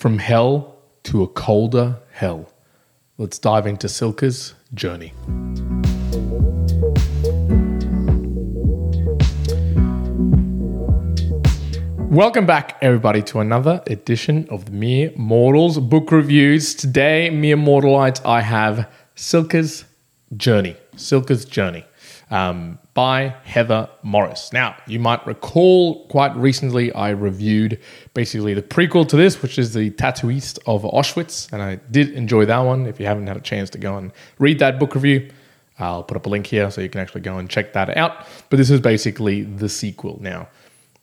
From 0.00 0.16
hell 0.16 0.76
to 1.02 1.22
a 1.22 1.28
colder 1.28 1.98
hell. 2.12 2.50
Let's 3.18 3.38
dive 3.38 3.66
into 3.66 3.86
Cilka's 3.86 4.54
journey. 4.72 5.12
Welcome 12.08 12.46
back, 12.46 12.78
everybody, 12.80 13.20
to 13.24 13.40
another 13.40 13.82
edition 13.88 14.48
of 14.48 14.64
the 14.64 14.70
Mere 14.70 15.12
Mortals 15.16 15.78
book 15.78 16.10
reviews. 16.10 16.74
Today, 16.74 17.28
Mere 17.28 17.58
Mortalites, 17.58 18.24
I 18.24 18.40
have 18.40 18.90
Cilka's 19.14 19.84
Journey. 20.34 20.78
Cilka's 20.96 21.44
Journey 21.44 21.84
um, 22.30 22.78
by 22.94 23.34
Heather 23.44 23.88
Morris. 24.02 24.52
Now, 24.52 24.76
you 24.86 24.98
might 24.98 25.26
recall 25.26 26.06
quite 26.06 26.34
recently 26.36 26.92
I 26.92 27.10
reviewed 27.10 27.80
basically 28.14 28.54
the 28.54 28.62
prequel 28.62 29.08
to 29.08 29.16
this, 29.16 29.42
which 29.42 29.58
is 29.58 29.74
the 29.74 29.90
Tattooist 29.90 30.58
of 30.66 30.82
Auschwitz, 30.82 31.52
and 31.52 31.62
I 31.62 31.76
did 31.90 32.10
enjoy 32.12 32.46
that 32.46 32.60
one. 32.60 32.86
If 32.86 33.00
you 33.00 33.06
haven't 33.06 33.26
had 33.26 33.36
a 33.36 33.40
chance 33.40 33.70
to 33.70 33.78
go 33.78 33.96
and 33.96 34.12
read 34.38 34.58
that 34.60 34.78
book 34.78 34.94
review, 34.94 35.30
I'll 35.78 36.02
put 36.02 36.16
up 36.16 36.26
a 36.26 36.28
link 36.28 36.46
here 36.46 36.70
so 36.70 36.80
you 36.80 36.88
can 36.88 37.00
actually 37.00 37.22
go 37.22 37.38
and 37.38 37.48
check 37.48 37.72
that 37.72 37.96
out. 37.96 38.26
But 38.48 38.58
this 38.58 38.70
is 38.70 38.80
basically 38.80 39.42
the 39.42 39.68
sequel 39.68 40.18
now. 40.20 40.48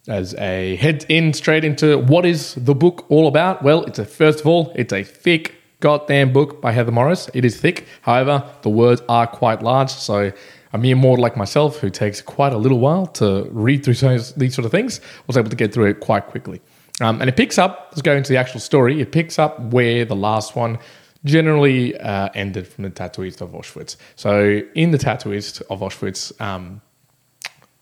As 0.07 0.33
a 0.35 0.77
head 0.77 1.05
in 1.09 1.33
straight 1.33 1.65
into 1.65 1.97
what 1.97 2.25
is 2.25 2.55
the 2.55 2.75
book 2.75 3.05
all 3.09 3.27
about? 3.27 3.63
Well, 3.63 3.83
it's 3.83 3.99
a 3.99 4.05
first 4.05 4.39
of 4.39 4.47
all, 4.47 4.71
it's 4.75 4.93
a 4.93 5.03
thick 5.03 5.55
goddamn 5.79 6.31
book 6.31 6.61
by 6.61 6.71
Heather 6.71 6.91
Morris. 6.91 7.29
It 7.33 7.43
is 7.43 7.59
thick, 7.59 7.85
however, 8.01 8.49
the 8.61 8.69
words 8.69 9.01
are 9.09 9.27
quite 9.27 9.61
large, 9.61 9.91
so 9.91 10.31
a 10.73 10.77
mere 10.77 10.95
mortal 10.95 11.23
like 11.23 11.37
myself, 11.37 11.77
who 11.77 11.89
takes 11.89 12.21
quite 12.21 12.53
a 12.53 12.57
little 12.57 12.79
while 12.79 13.07
to 13.07 13.47
read 13.51 13.83
through 13.83 13.95
these 14.37 14.53
sort 14.53 14.65
of 14.65 14.71
things, 14.71 15.01
was 15.27 15.37
able 15.37 15.49
to 15.49 15.55
get 15.55 15.73
through 15.73 15.85
it 15.85 15.99
quite 15.99 16.27
quickly. 16.27 16.61
Um, 16.99 17.21
and 17.21 17.29
it 17.29 17.37
picks 17.37 17.57
up, 17.57 17.89
let's 17.91 18.01
go 18.01 18.15
into 18.15 18.29
the 18.29 18.37
actual 18.37 18.59
story, 18.59 18.99
it 19.01 19.11
picks 19.11 19.37
up 19.37 19.59
where 19.59 20.03
the 20.03 20.15
last 20.15 20.55
one 20.55 20.79
generally 21.23 21.97
uh, 21.99 22.29
ended 22.33 22.67
from 22.67 22.83
the 22.83 22.89
Tattooist 22.89 23.41
of 23.41 23.51
Auschwitz. 23.51 23.97
So, 24.15 24.61
in 24.73 24.91
the 24.91 24.97
Tattooist 24.97 25.61
of 25.69 25.81
Auschwitz, 25.81 26.39
um, 26.41 26.81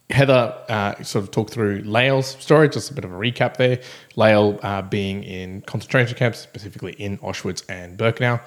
Heather 0.09 0.55
uh, 0.69 1.01
sort 1.01 1.23
of 1.23 1.31
talked 1.31 1.51
through 1.51 1.81
Lale's 1.83 2.27
story, 2.27 2.69
just 2.69 2.91
a 2.91 2.93
bit 2.93 3.05
of 3.05 3.11
a 3.11 3.15
recap 3.15 3.57
there. 3.57 3.79
Lale 4.15 4.59
uh, 4.61 4.83
being 4.83 5.23
in 5.23 5.61
concentration 5.61 6.15
camps, 6.15 6.39
specifically 6.39 6.93
in 6.93 7.17
Auschwitz 7.19 7.63
and 7.69 7.97
Birkenau 7.97 8.39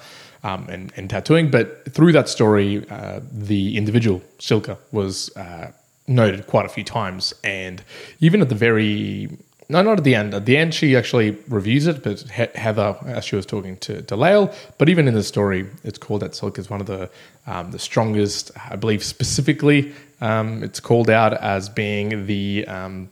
um, 0.43 0.67
and, 0.69 0.93
and, 0.95 1.09
tattooing. 1.09 1.51
But 1.51 1.93
through 1.93 2.13
that 2.13 2.29
story, 2.29 2.87
uh, 2.89 3.21
the 3.31 3.77
individual 3.77 4.21
Cilka 4.39 4.77
was 4.91 5.35
uh, 5.35 5.71
noted 6.07 6.47
quite 6.47 6.65
a 6.65 6.69
few 6.69 6.83
times. 6.83 7.33
And 7.43 7.83
even 8.19 8.41
at 8.41 8.49
the 8.49 8.55
very 8.55 9.29
no, 9.71 9.83
not 9.83 9.99
at 9.99 10.03
the 10.03 10.15
end. 10.15 10.33
At 10.33 10.47
the 10.47 10.57
end, 10.57 10.73
she 10.73 10.97
actually 10.97 11.37
reviews 11.47 11.85
it, 11.85 12.01
but 12.01 12.21
Heather, 12.21 12.97
as 13.05 13.23
she 13.23 13.35
was 13.35 13.45
talking 13.45 13.77
to, 13.77 14.01
to 14.01 14.15
Lale, 14.15 14.51
but 14.79 14.89
even 14.89 15.07
in 15.07 15.13
the 15.13 15.21
story, 15.21 15.67
it's 15.83 15.99
called 15.99 16.23
that 16.23 16.33
Silke 16.33 16.57
is 16.57 16.71
one 16.71 16.81
of 16.81 16.87
the 16.87 17.07
um, 17.45 17.69
the 17.69 17.77
strongest. 17.77 18.51
I 18.69 18.75
believe 18.77 19.03
specifically, 19.03 19.93
um, 20.21 20.63
it's 20.63 20.79
called 20.79 21.09
out 21.09 21.33
as 21.33 21.69
being 21.69 22.25
the. 22.25 22.65
Um, 22.67 23.09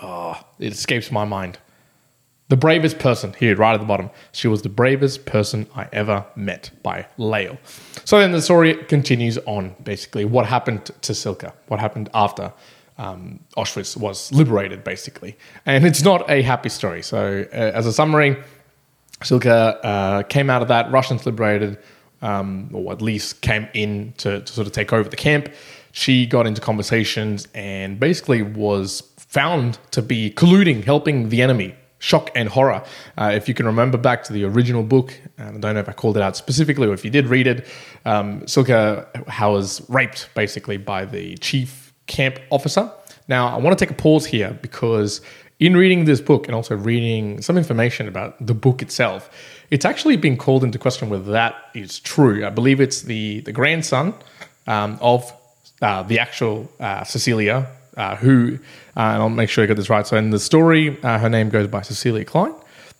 oh, 0.00 0.38
it 0.58 0.72
escapes 0.72 1.10
my 1.10 1.24
mind. 1.24 1.58
The 2.48 2.56
bravest 2.56 2.98
person 2.98 3.32
here, 3.38 3.56
right 3.56 3.72
at 3.72 3.80
the 3.80 3.86
bottom. 3.86 4.10
She 4.32 4.48
was 4.48 4.62
the 4.62 4.68
bravest 4.68 5.24
person 5.24 5.66
I 5.74 5.88
ever 5.92 6.26
met 6.36 6.70
by 6.82 7.06
Lale. 7.16 7.56
So 8.04 8.18
then 8.18 8.32
the 8.32 8.42
story 8.42 8.74
continues 8.84 9.38
on 9.46 9.74
basically 9.82 10.26
what 10.26 10.44
happened 10.44 10.84
to 10.84 11.12
Cilka, 11.12 11.52
what 11.68 11.80
happened 11.80 12.10
after 12.12 12.52
um, 12.98 13.40
Auschwitz 13.56 13.96
was 13.96 14.30
liberated, 14.32 14.84
basically. 14.84 15.36
And 15.66 15.86
it's 15.86 16.02
not 16.02 16.30
a 16.30 16.42
happy 16.42 16.68
story. 16.68 17.02
So, 17.02 17.46
uh, 17.52 17.56
as 17.56 17.86
a 17.86 17.92
summary, 17.92 18.36
Cilka 19.20 19.78
uh, 19.82 20.22
came 20.24 20.50
out 20.50 20.62
of 20.62 20.68
that, 20.68 20.90
Russians 20.92 21.26
liberated, 21.26 21.78
um, 22.22 22.70
or 22.72 22.92
at 22.92 23.02
least 23.02 23.40
came 23.40 23.68
in 23.74 24.12
to, 24.18 24.40
to 24.40 24.52
sort 24.52 24.66
of 24.66 24.72
take 24.72 24.92
over 24.92 25.08
the 25.08 25.16
camp. 25.16 25.48
She 25.92 26.26
got 26.26 26.46
into 26.46 26.60
conversations 26.60 27.48
and 27.54 27.98
basically 27.98 28.42
was 28.42 29.00
found 29.16 29.78
to 29.92 30.02
be 30.02 30.30
colluding, 30.30 30.84
helping 30.84 31.28
the 31.28 31.42
enemy 31.42 31.74
shock 32.04 32.30
and 32.34 32.50
horror. 32.50 32.84
Uh, 33.16 33.32
if 33.34 33.48
you 33.48 33.54
can 33.54 33.64
remember 33.64 33.96
back 33.96 34.22
to 34.24 34.32
the 34.32 34.44
original 34.44 34.82
book, 34.82 35.18
and 35.38 35.56
I 35.56 35.60
don't 35.60 35.74
know 35.74 35.80
if 35.80 35.88
I 35.88 35.92
called 35.92 36.18
it 36.18 36.22
out 36.22 36.36
specifically 36.36 36.86
or 36.86 36.92
if 36.92 37.02
you 37.02 37.10
did 37.10 37.26
read 37.28 37.46
it, 37.46 37.66
um, 38.04 38.42
Cilka 38.42 39.06
was 39.40 39.88
raped 39.88 40.28
basically 40.34 40.76
by 40.76 41.06
the 41.06 41.36
chief 41.38 41.94
camp 42.06 42.38
officer. 42.50 42.90
Now, 43.26 43.48
I 43.48 43.56
want 43.56 43.78
to 43.78 43.82
take 43.82 43.90
a 43.90 43.96
pause 43.96 44.26
here 44.26 44.58
because 44.60 45.22
in 45.58 45.76
reading 45.76 46.04
this 46.04 46.20
book 46.20 46.46
and 46.46 46.54
also 46.54 46.76
reading 46.76 47.40
some 47.40 47.56
information 47.56 48.06
about 48.06 48.44
the 48.44 48.52
book 48.52 48.82
itself, 48.82 49.30
it's 49.70 49.86
actually 49.86 50.16
been 50.16 50.36
called 50.36 50.62
into 50.62 50.78
question 50.78 51.08
whether 51.08 51.32
that 51.32 51.54
is 51.74 52.00
true. 52.00 52.44
I 52.44 52.50
believe 52.50 52.82
it's 52.82 53.02
the, 53.02 53.40
the 53.40 53.52
grandson 53.52 54.12
um, 54.66 54.98
of 55.00 55.32
uh, 55.80 56.02
the 56.02 56.18
actual 56.18 56.70
uh, 56.80 57.04
Cecilia, 57.04 57.66
uh, 57.96 58.16
who, 58.16 58.58
uh, 58.96 59.00
and 59.00 59.22
I'll 59.22 59.28
make 59.28 59.50
sure 59.50 59.64
I 59.64 59.66
get 59.66 59.76
this 59.76 59.90
right. 59.90 60.06
So 60.06 60.16
in 60.16 60.30
the 60.30 60.38
story, 60.38 60.98
uh, 61.02 61.18
her 61.18 61.28
name 61.28 61.48
goes 61.48 61.68
by 61.68 61.82
Cecilia 61.82 62.24
Klein, 62.24 62.54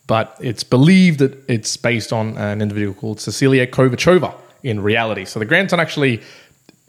but 0.06 0.36
it's 0.40 0.64
believed 0.64 1.18
that 1.20 1.38
it's 1.48 1.76
based 1.76 2.12
on 2.12 2.36
an 2.36 2.60
individual 2.62 2.94
called 2.94 3.20
Cecilia 3.20 3.66
Kovachova 3.66 4.34
in 4.62 4.80
reality. 4.80 5.24
So 5.24 5.38
the 5.38 5.46
grandson 5.46 5.80
actually 5.80 6.22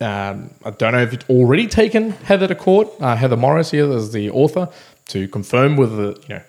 um, 0.02 0.54
I 0.66 0.72
don't 0.72 0.92
know 0.92 1.02
if 1.02 1.14
it's 1.14 1.30
already 1.30 1.68
taken 1.68 2.12
Heather 2.12 2.48
to 2.48 2.56
court, 2.56 2.90
uh, 3.00 3.16
Heather 3.16 3.38
Morris 3.38 3.72
here 3.72 3.92
as 3.94 4.12
the 4.12 4.30
author, 4.30 4.70
to 5.08 5.28
confirm 5.30 5.78
whether 5.78 6.12
you 6.28 6.30
know 6.30 6.42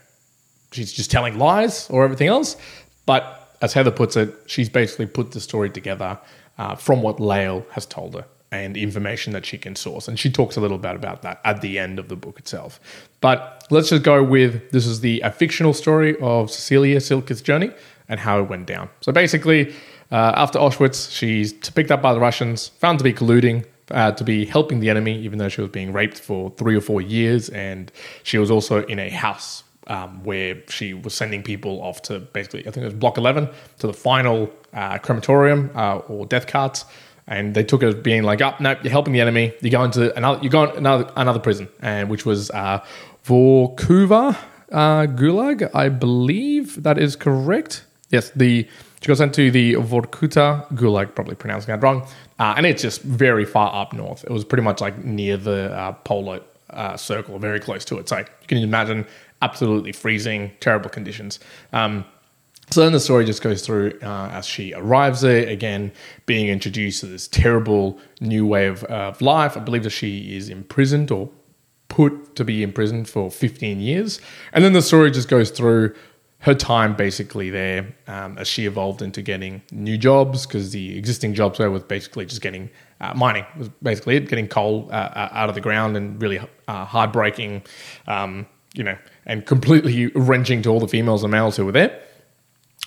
she's 0.73 0.93
just 0.93 1.11
telling 1.11 1.39
lies 1.39 1.89
or 1.91 2.03
everything 2.05 2.29
else. 2.29 2.57
But 3.05 3.57
as 3.63 3.73
Heather 3.73 3.93
puts 3.93 4.17
it, 4.17 4.35
she's 4.47 4.69
basically 4.69 5.07
put 5.07 5.31
the 5.31 5.41
story 5.41 5.71
together 5.71 6.19
uh, 6.59 6.75
from 6.75 7.03
what 7.03 7.21
Lale 7.21 7.65
has 7.71 7.87
told 7.87 8.15
her 8.15 8.27
and 8.53 8.77
information 8.77 9.33
that 9.33 9.45
she 9.45 9.59
can 9.59 9.75
source. 9.75 10.09
And 10.09 10.19
she 10.19 10.31
talks 10.31 10.57
a 10.57 10.61
little 10.61 10.79
bit 10.79 10.95
about 10.95 11.23
that 11.23 11.41
at 11.45 11.61
the 11.61 11.79
end 11.79 11.99
of 11.99 12.09
the 12.09 12.17
book 12.17 12.39
itself. 12.39 12.81
But 13.21 13.67
let's 13.71 13.91
just 13.91 14.03
go 14.03 14.23
with 14.23 14.71
this 14.71 14.87
is 14.87 15.01
the 15.01 15.21
a 15.21 15.31
fictional 15.31 15.73
story 15.73 16.17
of 16.21 16.51
Cecilia 16.51 16.99
Cilka's 16.99 17.43
journey 17.43 17.71
and 18.09 18.21
how 18.21 18.41
it 18.41 18.45
went 18.45 18.67
down. 18.67 18.89
So 19.01 19.13
basically, 19.13 19.75
uh, 20.13 20.33
after 20.37 20.59
Auschwitz, 20.59 21.11
she's 21.11 21.53
picked 21.53 21.91
up 21.91 22.01
by 22.01 22.15
the 22.15 22.21
Russians, 22.21 22.69
found 22.69 22.99
to 22.99 23.05
be 23.05 23.13
colluding, 23.13 23.65
uh, 23.91 24.13
to 24.13 24.25
be 24.25 24.45
helping 24.45 24.81
the 24.81 24.91
enemy, 24.91 25.19
even 25.19 25.39
though 25.39 25.49
she 25.49 25.61
was 25.61 25.71
being 25.71 25.93
raped 25.93 26.19
for 26.19 26.51
three 26.51 26.77
or 26.77 26.81
four 26.81 27.01
years. 27.01 27.49
And 27.49 27.91
she 28.23 28.39
was 28.39 28.51
also 28.51 28.85
in 28.87 28.99
a 28.99 29.09
house 29.09 29.65
um, 29.89 30.23
where 30.25 30.63
she 30.69 30.95
was 30.95 31.15
sending 31.15 31.43
people 31.43 31.81
off 31.83 32.03
to 32.03 32.21
basically, 32.21 32.61
I 32.61 32.71
think 32.71 32.79
it 32.79 32.87
was 32.87 32.95
Block 32.95 33.19
11, 33.19 33.49
to 33.79 33.87
the 33.87 33.93
final 33.93 34.51
uh, 34.73 34.99
crematorium 34.99 35.71
uh, 35.75 35.99
or 36.09 36.27
death 36.27 36.47
carts. 36.47 36.85
And 37.29 37.55
they 37.55 37.65
took 37.65 37.83
it 37.83 37.87
as 37.87 37.95
being 37.97 38.23
like, 38.23 38.41
oh, 38.41 38.55
no, 38.61 38.77
you're 38.83 38.93
helping 38.93 39.13
the 39.13 39.21
enemy. 39.21 39.53
You're 39.61 39.73
going 39.73 39.91
to 39.93 40.17
another, 40.17 40.41
you're 40.43 40.51
going 40.51 40.77
another, 40.77 41.11
another 41.17 41.41
prison, 41.41 41.69
and 41.81 42.09
which 42.09 42.25
was 42.25 42.51
uh, 42.51 42.85
Vorkuta 43.25 44.37
uh, 44.73 45.07
Gulag, 45.07 45.71
I 45.75 45.89
believe 45.89 46.83
that 46.83 46.99
is 46.99 47.17
correct. 47.17 47.85
Yes, 48.11 48.31
the 48.31 48.69
she 49.01 49.09
goes 49.09 49.21
into 49.21 49.51
the 49.51 49.75
Vorkuta 49.75 50.69
Gulag, 50.73 51.15
probably 51.15 51.35
pronouncing 51.35 51.69
that 51.75 51.83
wrong, 51.83 52.07
uh, 52.39 52.55
and 52.57 52.67
it's 52.67 52.83
just 52.83 53.03
very 53.03 53.45
far 53.45 53.75
up 53.75 53.93
north. 53.93 54.25
It 54.25 54.31
was 54.31 54.45
pretty 54.45 54.63
much 54.63 54.81
like 54.81 55.05
near 55.05 55.37
the 55.37 55.73
uh, 55.73 55.93
polar 55.93 56.41
uh, 56.71 56.97
circle, 56.97 57.39
very 57.39 57.61
close 57.61 57.85
to 57.87 57.99
it. 57.99 58.09
So 58.09 58.19
you 58.19 58.47
can 58.47 58.59
imagine 58.59 59.07
absolutely 59.43 59.93
freezing, 59.93 60.53
terrible 60.61 60.91
conditions. 60.91 61.41
Um, 61.73 62.05
so 62.71 62.83
then 62.83 62.93
the 62.93 63.01
story 63.01 63.25
just 63.25 63.43
goes 63.43 63.65
through 63.65 63.99
uh, 64.03 64.29
as 64.33 64.47
she 64.47 64.75
arrives 64.75 65.21
there, 65.21 65.47
again, 65.49 65.93
being 66.27 66.49
introduced 66.49 67.01
to 67.01 67.07
this 67.07 67.29
terrible 67.29 67.99
new 68.21 68.47
way 68.47 68.67
of, 68.67 68.83
of 68.85 69.21
life. 69.21 69.57
I 69.57 69.61
believe 69.61 69.85
that 69.85 69.91
she 69.91 70.37
is 70.37 70.49
imprisoned 70.49 71.11
or 71.11 71.31
put 71.89 72.35
to 72.37 72.45
be 72.45 72.63
imprisoned 72.63 73.09
for 73.09 73.31
15 73.31 73.81
years. 73.81 74.21
And 74.53 74.65
then 74.65 74.73
the 74.73 74.83
story 74.83 75.11
just 75.11 75.29
goes 75.29 75.51
through 75.51 75.95
her 76.41 76.55
time 76.55 76.95
basically 76.95 77.51
there 77.51 77.95
um, 78.07 78.37
as 78.39 78.47
she 78.47 78.67
evolved 78.67 79.01
into 79.01 79.23
getting 79.23 79.63
new 79.71 79.97
jobs 79.97 80.47
because 80.47 80.71
the 80.73 80.97
existing 80.99 81.35
jobs 81.35 81.59
there 81.59 81.71
was 81.71 81.83
basically 81.83 82.27
just 82.27 82.43
getting 82.43 82.69
uh, 83.01 83.15
mining 83.15 83.45
was 83.59 83.69
basically 83.83 84.17
it, 84.17 84.29
getting 84.29 84.47
coal 84.47 84.89
uh, 84.91 84.95
uh 84.95 85.29
out 85.33 85.49
of 85.49 85.55
the 85.55 85.61
ground 85.61 85.97
and 85.97 86.21
really 86.21 86.39
uh, 86.69 86.85
hard 86.85 87.13
breaking, 87.13 87.63
um, 88.07 88.47
you 88.75 88.85
know, 88.85 88.97
and 89.25 89.47
completely 89.47 90.09
wrenching 90.09 90.63
to 90.63 90.69
all 90.69 90.81
the 90.81 90.89
females 90.89 91.23
and 91.23 91.31
males 91.31 91.57
who 91.57 91.65
were 91.65 91.73
there. 91.73 92.01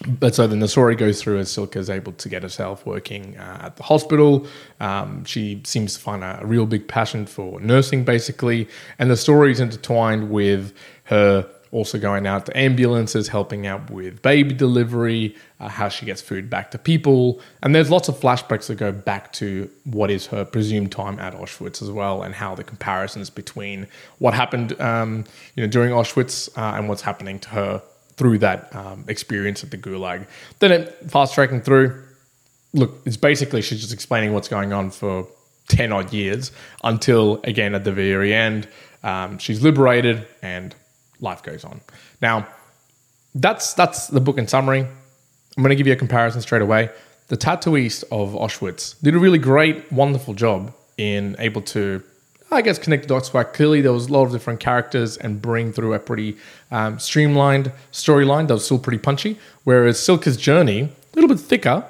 But 0.08 0.34
so 0.34 0.48
then 0.48 0.60
the 0.60 0.68
story 0.68 0.96
goes 0.96 1.22
through 1.22 1.40
as 1.40 1.50
Cilka 1.50 1.76
is 1.76 1.90
able 1.90 2.14
to 2.14 2.30
get 2.30 2.42
herself 2.42 2.86
working 2.86 3.38
uh, 3.38 3.60
at 3.64 3.76
the 3.76 3.84
hospital. 3.84 4.48
Um, 4.80 5.26
she 5.26 5.62
seems 5.66 5.96
to 5.96 6.00
find 6.00 6.24
a, 6.24 6.40
a 6.42 6.46
real 6.46 6.66
big 6.66 6.88
passion 6.88 7.26
for 7.26 7.60
nursing, 7.60 8.06
basically, 8.06 8.70
and 8.98 9.12
the 9.12 9.18
story 9.18 9.52
is 9.52 9.60
intertwined 9.60 10.30
with 10.30 10.74
her 11.06 11.50
also 11.72 12.00
going 12.00 12.26
out 12.26 12.46
to 12.48 12.58
ambulances, 12.58 13.28
helping 13.28 13.68
out 13.68 13.92
with 13.92 14.22
baby 14.22 14.54
delivery, 14.56 15.36
uh, 15.60 15.68
how 15.68 15.88
she 15.88 16.06
gets 16.06 16.22
food 16.22 16.50
back 16.50 16.72
to 16.72 16.78
people. 16.78 17.40
And 17.62 17.76
there's 17.76 17.92
lots 17.92 18.10
of 18.10 18.16
flashbacks 18.16 18.68
that 18.68 18.76
go 18.76 18.92
back 18.92 19.32
to 19.34 19.70
what 19.84 20.10
is 20.10 20.26
her 20.28 20.46
presumed 20.46 20.92
time 20.92 21.20
at 21.20 21.36
Auschwitz 21.36 21.82
as 21.82 21.92
well, 21.92 22.24
and 22.24 22.34
how 22.34 22.56
the 22.56 22.64
comparisons 22.64 23.30
between 23.30 23.88
what 24.18 24.34
happened 24.34 24.80
um, 24.82 25.26
you 25.56 25.64
know, 25.64 25.70
during 25.70 25.92
Auschwitz 25.92 26.50
uh, 26.58 26.78
and 26.78 26.90
what's 26.90 27.02
happening 27.02 27.40
to 27.40 27.50
her 27.50 27.82
through 28.20 28.38
that 28.38 28.76
um, 28.76 29.06
experience 29.08 29.64
at 29.64 29.72
the 29.72 29.78
Gulag. 29.78 30.28
Then 30.60 30.72
it 30.72 31.10
fast 31.10 31.34
tracking 31.34 31.62
through. 31.62 32.04
Look, 32.74 33.02
it's 33.06 33.18
basically 33.18 33.64
she's 33.64 33.82
just 33.82 33.94
explaining 33.94 34.34
what's 34.34 34.48
going 34.48 34.72
on 34.74 34.92
for 34.92 35.28
ten 35.68 35.92
odd 35.92 36.14
years 36.14 36.52
until 36.84 37.42
again 37.44 37.74
at 37.74 37.84
the 37.84 37.92
very 37.92 38.34
end 38.34 38.68
um, 39.04 39.38
she's 39.38 39.62
liberated 39.62 40.28
and 40.42 40.76
life 41.20 41.44
goes 41.44 41.64
on. 41.64 41.82
Now, 42.22 42.48
that's 43.36 43.74
that's 43.74 44.08
the 44.08 44.22
book 44.22 44.38
in 44.38 44.48
summary. 44.48 44.82
I'm 44.82 45.64
going 45.64 45.70
to 45.70 45.76
give 45.76 45.88
you 45.88 45.94
a 45.94 45.98
comparison 45.98 46.42
straight 46.42 46.62
away. 46.62 46.90
The 47.28 47.38
tattooist 47.38 48.04
of 48.12 48.34
Auschwitz 48.34 49.00
did 49.02 49.16
a 49.16 49.20
really 49.20 49.38
great, 49.38 49.92
wonderful 49.92 50.34
job 50.34 50.74
in 50.98 51.36
able 51.40 51.62
to, 51.62 52.04
I 52.52 52.62
guess, 52.62 52.80
connect 52.80 53.04
the 53.04 53.10
dots 53.10 53.30
quite 53.30 53.54
clearly. 53.54 53.82
There 53.82 53.94
was 53.94 54.08
a 54.08 54.14
lot 54.14 54.24
of 54.24 54.32
different 54.32 54.60
characters 54.60 55.18
and 55.18 55.42
bring 55.42 55.72
through 55.72 55.94
a 55.94 56.00
pretty 56.00 56.38
um, 56.72 57.00
streamlined 57.00 57.72
storyline 57.92 58.48
that 58.48 58.56
was 58.56 58.66
still 58.66 58.80
pretty 58.80 58.98
punchy. 58.98 59.38
Whereas 59.64 59.98
Cilka's 59.98 60.38
journey, 60.38 60.82
a 60.82 60.90
little 61.16 61.28
bit 61.28 61.40
thicker, 61.40 61.86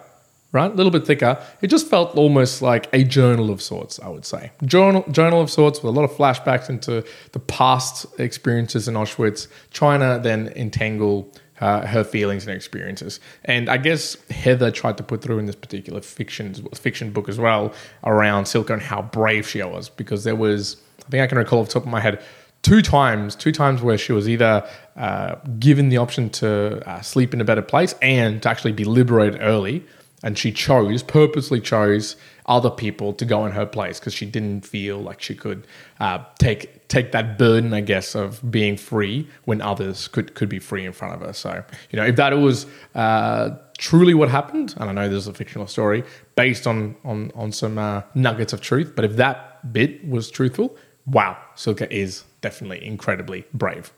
right? 0.52 0.72
A 0.72 0.74
little 0.74 0.92
bit 0.92 1.06
thicker. 1.06 1.42
It 1.62 1.68
just 1.68 1.88
felt 1.88 2.16
almost 2.16 2.62
like 2.62 2.90
a 2.92 3.04
journal 3.04 3.52
of 3.52 3.62
sorts, 3.62 4.00
I 4.00 4.10
would 4.10 4.26
say. 4.26 4.52
Journal, 4.66 5.06
journal 5.12 5.42
of 5.42 5.50
sorts 5.50 5.82
with 5.82 5.96
a 5.96 5.98
lot 5.98 6.04
of 6.04 6.12
flashbacks 6.12 6.70
into 6.70 7.06
the 7.32 7.40
past 7.40 8.06
experiences 8.20 8.88
in 8.88 8.96
Auschwitz, 8.96 9.48
trying 9.72 10.00
to 10.00 10.20
then 10.22 10.52
entangle 10.56 11.32
uh, 11.62 11.86
her 11.86 12.04
feelings 12.04 12.48
and 12.48 12.56
experiences. 12.56 13.20
And 13.46 13.70
I 13.70 13.78
guess 13.78 14.18
Heather 14.30 14.72
tried 14.72 14.98
to 14.98 15.04
put 15.04 15.22
through 15.22 15.40
in 15.40 15.46
this 15.46 15.56
particular 15.56 16.02
fiction 16.02 16.54
fiction 16.74 17.12
book 17.12 17.30
as 17.30 17.40
well 17.40 17.74
around 18.04 18.46
Cilka 18.46 18.72
and 18.72 18.82
how 18.82 19.02
brave 19.02 19.48
she 19.48 19.62
was, 19.64 19.90
because 19.90 20.24
there 20.24 20.36
was, 20.36 20.78
I 21.06 21.10
think 21.10 21.24
I 21.24 21.28
can 21.28 21.38
recall 21.38 21.60
off 21.60 21.68
the 21.68 21.74
top 21.74 21.84
of 21.84 21.90
my 21.90 22.00
head, 22.00 22.22
two 22.62 22.82
times, 22.82 23.36
two 23.36 23.52
times 23.52 23.82
where 23.82 23.98
she 23.98 24.12
was 24.12 24.28
either 24.28 24.68
uh, 24.96 25.36
given 25.60 25.90
the 25.90 25.98
option 25.98 26.30
to 26.30 26.88
uh, 26.90 27.02
sleep 27.02 27.34
in 27.34 27.42
a 27.42 27.46
better 27.46 27.62
place 27.62 27.96
and 28.02 28.42
to 28.44 28.50
actually 28.50 28.74
be 28.74 28.84
liberated 28.84 29.42
early 29.42 29.84
and 30.24 30.38
she 30.38 30.52
chose 30.52 31.04
purposely 31.04 31.62
chose 31.62 32.16
other 32.50 32.72
people 32.72 33.14
to 33.14 33.26
go 33.26 33.46
in 33.46 33.52
her 33.52 33.66
place 33.66 34.00
because 34.00 34.14
she 34.14 34.26
didn't 34.26 34.66
feel 34.66 34.98
like 34.98 35.22
she 35.22 35.36
could 35.36 35.68
uh, 36.00 36.24
take 36.40 36.88
take 36.88 37.12
that 37.12 37.38
burden, 37.38 37.74
I 37.74 37.82
guess, 37.82 38.16
of 38.16 38.42
being 38.52 38.76
free 38.76 39.28
when 39.46 39.62
others 39.62 40.08
could 40.08 40.34
could 40.34 40.50
be 40.50 40.60
free 40.60 40.84
in 40.84 40.92
front 40.92 41.14
of 41.14 41.22
her. 41.22 41.32
So 41.32 41.64
you 41.92 41.98
know, 41.98 42.06
if 42.06 42.16
that 42.16 42.34
was 42.38 42.66
uh, 42.96 43.52
truly 43.78 44.16
what 44.16 44.30
happened, 44.30 44.74
and 44.78 44.90
I 44.90 44.94
know 44.94 45.08
this 45.08 45.20
is 45.20 45.28
a 45.28 45.34
fictional 45.34 45.68
story 45.68 46.04
based 46.36 46.66
on 46.66 46.96
on 47.06 47.32
on 47.36 47.52
some 47.52 47.78
uh, 47.78 48.02
nuggets 48.16 48.52
of 48.52 48.62
truth, 48.62 48.94
but 48.96 49.06
if 49.06 49.16
that 49.18 49.72
bit 49.72 50.06
was 50.08 50.32
truthful, 50.32 50.76
wow, 51.06 51.38
Cilka 51.56 51.90
is 51.92 52.24
definitely 52.42 52.84
incredibly 52.84 53.46
brave. 53.54 53.94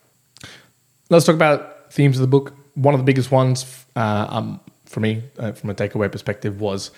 Let's 1.10 1.26
talk 1.26 1.36
about 1.36 1.94
themes 1.94 2.18
of 2.18 2.22
the 2.22 2.28
book. 2.28 2.54
One 2.76 2.94
of 2.94 3.00
the 3.00 3.06
biggest 3.06 3.32
ones 3.32 3.86
uh, 3.96 4.28
um, 4.30 4.60
for 4.86 5.00
me, 5.00 5.24
uh, 5.40 5.54
from 5.54 5.70
a 5.70 5.74
takeaway 5.74 6.12
perspective, 6.12 6.60
was 6.60 6.92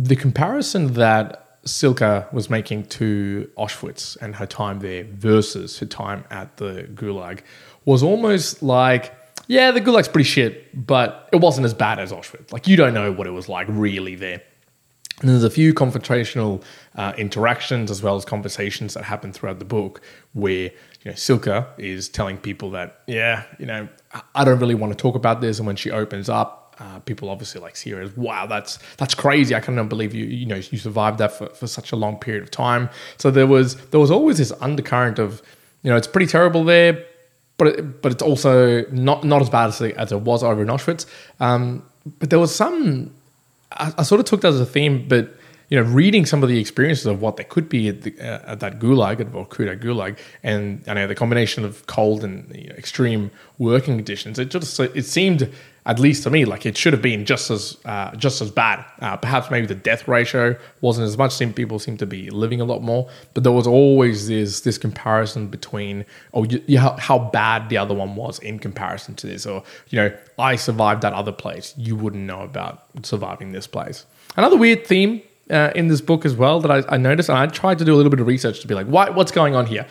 the 0.00 0.14
comparison 0.14 0.92
that 0.94 1.64
Cilka 1.64 2.32
was 2.32 2.48
making 2.48 2.86
to 2.86 3.50
Auschwitz 3.58 4.16
and 4.20 4.36
her 4.36 4.46
time 4.46 4.78
there 4.78 5.04
versus 5.04 5.78
her 5.80 5.86
time 5.86 6.24
at 6.30 6.56
the 6.58 6.88
Gulag 6.94 7.40
was 7.84 8.02
almost 8.02 8.62
like, 8.62 9.12
yeah, 9.48 9.72
the 9.72 9.80
Gulag's 9.80 10.08
pretty 10.08 10.28
shit, 10.28 10.86
but 10.86 11.28
it 11.32 11.36
wasn't 11.36 11.64
as 11.64 11.74
bad 11.74 11.98
as 11.98 12.12
Auschwitz. 12.12 12.52
Like, 12.52 12.68
you 12.68 12.76
don't 12.76 12.94
know 12.94 13.10
what 13.10 13.26
it 13.26 13.32
was 13.32 13.48
like 13.48 13.66
really 13.68 14.14
there. 14.14 14.40
And 15.20 15.30
there's 15.30 15.42
a 15.42 15.50
few 15.50 15.74
confrontational 15.74 16.62
uh, 16.94 17.12
interactions 17.18 17.90
as 17.90 18.00
well 18.00 18.14
as 18.14 18.24
conversations 18.24 18.94
that 18.94 19.02
happen 19.02 19.32
throughout 19.32 19.58
the 19.58 19.64
book 19.64 20.00
where 20.32 20.70
you 20.70 21.06
know 21.06 21.12
Cilka 21.12 21.66
is 21.76 22.08
telling 22.08 22.38
people 22.38 22.70
that 22.70 23.00
yeah 23.08 23.42
you 23.58 23.66
know 23.66 23.88
I 24.36 24.44
don't 24.44 24.60
really 24.60 24.76
want 24.76 24.92
to 24.92 24.96
talk 24.96 25.16
about 25.16 25.40
this 25.40 25.58
and 25.58 25.66
when 25.66 25.74
she 25.74 25.90
opens 25.90 26.28
up 26.28 26.57
uh, 26.80 27.00
people 27.00 27.28
obviously 27.28 27.60
like 27.60 27.76
see 27.76 27.90
her 27.90 28.00
as 28.00 28.16
wow 28.16 28.46
that's 28.46 28.78
that's 28.96 29.14
crazy. 29.14 29.54
I 29.54 29.60
cannot 29.60 29.88
believe 29.88 30.14
you 30.14 30.24
you 30.24 30.46
know 30.46 30.56
you 30.56 30.78
survived 30.78 31.18
that 31.18 31.32
for, 31.32 31.48
for 31.50 31.66
such 31.66 31.92
a 31.92 31.96
long 31.96 32.18
period 32.18 32.42
of 32.42 32.50
time. 32.50 32.88
So 33.16 33.30
there 33.30 33.46
was 33.46 33.76
there 33.86 34.00
was 34.00 34.10
always 34.10 34.38
this 34.38 34.52
undercurrent 34.60 35.18
of 35.18 35.42
you 35.82 35.90
know 35.90 35.96
it's 35.96 36.06
pretty 36.06 36.26
terrible 36.26 36.64
there 36.64 37.04
but 37.56 37.66
it, 37.66 38.02
but 38.02 38.12
it's 38.12 38.22
also 38.22 38.84
not 38.90 39.24
not 39.24 39.42
as 39.42 39.50
bad 39.50 39.66
as, 39.66 39.80
it, 39.80 39.96
as 39.96 40.12
it 40.12 40.20
was 40.20 40.42
over 40.42 40.62
in 40.62 40.68
auschwitz. 40.68 41.06
Um, 41.40 41.84
but 42.18 42.30
there 42.30 42.38
was 42.38 42.54
some 42.54 43.12
I, 43.72 43.92
I, 43.98 44.02
sort 44.02 44.20
of 44.20 44.26
took 44.26 44.40
that 44.42 44.54
as 44.54 44.60
a 44.60 44.66
theme 44.66 45.06
but 45.08 45.34
you 45.68 45.78
know, 45.78 45.88
reading 45.90 46.24
some 46.24 46.42
of 46.42 46.48
the 46.48 46.58
experiences 46.58 47.06
of 47.06 47.20
what 47.20 47.36
they 47.36 47.44
could 47.44 47.68
be 47.68 47.88
at, 47.88 48.02
the, 48.02 48.18
uh, 48.20 48.52
at 48.52 48.60
that 48.60 48.78
gulag, 48.78 49.20
at 49.20 49.30
Vorkuta 49.30 49.78
gulag, 49.78 50.18
and 50.42 50.82
I 50.86 50.94
know 50.94 51.06
the 51.06 51.14
combination 51.14 51.64
of 51.64 51.86
cold 51.86 52.24
and 52.24 52.50
you 52.54 52.68
know, 52.68 52.74
extreme 52.74 53.30
working 53.58 53.96
conditions, 53.96 54.38
it 54.38 54.48
just 54.50 54.80
it 54.80 55.04
seemed, 55.04 55.52
at 55.88 55.98
least 55.98 56.22
to 56.24 56.30
me, 56.30 56.44
like 56.44 56.66
it 56.66 56.76
should 56.76 56.92
have 56.92 57.00
been 57.00 57.24
just 57.24 57.50
as 57.50 57.78
uh, 57.86 58.14
just 58.14 58.42
as 58.42 58.50
bad. 58.50 58.84
Uh, 59.00 59.16
perhaps 59.16 59.50
maybe 59.50 59.66
the 59.66 59.74
death 59.74 60.06
ratio 60.06 60.54
wasn't 60.82 61.06
as 61.06 61.16
much. 61.16 61.32
Some 61.32 61.54
people 61.54 61.78
seem 61.78 61.96
to 61.96 62.06
be 62.06 62.28
living 62.28 62.60
a 62.60 62.64
lot 62.66 62.82
more, 62.82 63.08
but 63.32 63.42
there 63.42 63.52
was 63.52 63.66
always 63.66 64.28
this 64.28 64.60
this 64.60 64.76
comparison 64.76 65.48
between 65.48 66.04
oh, 66.34 66.44
you, 66.44 66.62
you, 66.66 66.78
how, 66.78 67.30
bad 67.32 67.70
the 67.70 67.78
other 67.78 67.94
one 67.94 68.16
was 68.16 68.38
in 68.40 68.58
comparison 68.58 69.14
to 69.14 69.26
this, 69.26 69.46
or 69.46 69.64
you 69.88 69.96
know, 69.96 70.14
I 70.38 70.56
survived 70.56 71.00
that 71.02 71.14
other 71.14 71.32
place, 71.32 71.72
you 71.78 71.96
wouldn't 71.96 72.24
know 72.24 72.42
about 72.42 72.84
surviving 73.02 73.52
this 73.52 73.66
place. 73.66 74.04
Another 74.36 74.58
weird 74.58 74.86
theme 74.86 75.22
uh, 75.50 75.72
in 75.74 75.88
this 75.88 76.02
book 76.02 76.26
as 76.26 76.36
well 76.36 76.60
that 76.60 76.70
I, 76.70 76.94
I, 76.94 76.98
noticed, 76.98 77.30
and 77.30 77.38
I 77.38 77.46
tried 77.46 77.78
to 77.78 77.84
do 77.86 77.94
a 77.94 77.96
little 77.96 78.10
bit 78.10 78.20
of 78.20 78.26
research 78.26 78.60
to 78.60 78.68
be 78.68 78.74
like, 78.74 78.86
what, 78.86 79.14
what's 79.14 79.32
going 79.32 79.54
on 79.56 79.64
here? 79.64 79.86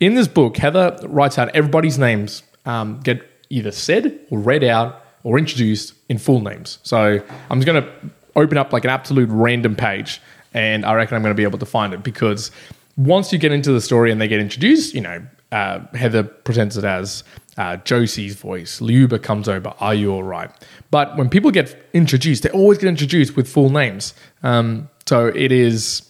In 0.00 0.14
this 0.14 0.26
book, 0.26 0.56
Heather 0.56 0.98
writes 1.02 1.38
out 1.38 1.54
everybody's 1.54 1.98
names 1.98 2.42
um, 2.64 3.00
get 3.00 3.22
either 3.50 3.70
said 3.70 4.18
or 4.30 4.38
read 4.38 4.64
out 4.64 5.03
or 5.24 5.38
introduced 5.38 5.94
in 6.08 6.18
full 6.18 6.40
names. 6.40 6.78
So 6.84 7.20
I'm 7.50 7.60
just 7.60 7.66
going 7.66 7.82
to 7.82 7.90
open 8.36 8.56
up 8.56 8.72
like 8.72 8.84
an 8.84 8.90
absolute 8.90 9.28
random 9.30 9.74
page, 9.74 10.20
and 10.52 10.84
I 10.86 10.94
reckon 10.94 11.16
I'm 11.16 11.22
going 11.22 11.34
to 11.34 11.36
be 11.36 11.42
able 11.42 11.58
to 11.58 11.66
find 11.66 11.92
it 11.92 12.04
because 12.04 12.52
once 12.96 13.32
you 13.32 13.38
get 13.38 13.50
into 13.50 13.72
the 13.72 13.80
story 13.80 14.12
and 14.12 14.20
they 14.20 14.28
get 14.28 14.40
introduced, 14.40 14.94
you 14.94 15.00
know, 15.00 15.26
uh, 15.50 15.80
Heather 15.94 16.22
presents 16.22 16.76
it 16.76 16.84
as 16.84 17.24
uh, 17.56 17.76
Josie's 17.78 18.34
voice. 18.34 18.80
Liuba 18.80 19.22
comes 19.22 19.48
over. 19.48 19.72
Are 19.80 19.94
you 19.94 20.12
all 20.12 20.22
right? 20.22 20.50
But 20.90 21.16
when 21.16 21.28
people 21.28 21.50
get 21.50 21.88
introduced, 21.92 22.42
they 22.42 22.50
always 22.50 22.78
get 22.78 22.88
introduced 22.88 23.36
with 23.36 23.48
full 23.48 23.70
names. 23.70 24.14
Um, 24.42 24.88
so 25.06 25.26
it 25.26 25.52
is, 25.52 26.08